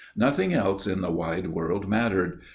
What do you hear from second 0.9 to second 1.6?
the wide